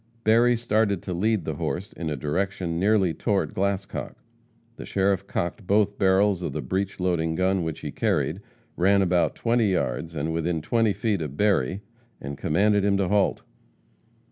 Berry 0.23 0.57
started 0.57 1.03
to 1.03 1.13
lead 1.13 1.45
the 1.45 1.57
horse 1.57 1.93
in 1.93 2.09
a 2.09 2.15
direction 2.15 2.79
nearly 2.79 3.13
toward 3.13 3.53
Glascock. 3.53 4.15
The 4.77 4.83
sheriff 4.83 5.27
cocked 5.27 5.67
both 5.67 5.99
barrels 5.99 6.41
of 6.41 6.53
the 6.53 6.61
breech 6.63 6.99
loading 6.99 7.35
gun 7.35 7.61
which 7.61 7.81
he 7.81 7.91
carried, 7.91 8.41
ran 8.75 9.03
about 9.03 9.35
twenty 9.35 9.67
yards 9.73 10.15
and 10.15 10.33
within 10.33 10.59
twenty 10.63 10.93
feet 10.93 11.21
of 11.21 11.37
Berry, 11.37 11.81
and 12.19 12.35
commanded 12.35 12.83
him 12.83 12.97
to 12.97 13.09
halt. 13.09 13.43